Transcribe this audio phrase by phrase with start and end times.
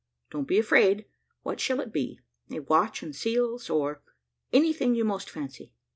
[0.31, 1.05] Don't be afraid;
[1.43, 2.19] what shall it be
[2.49, 4.01] a watch and seals, or
[4.51, 5.73] anything you most fancy?"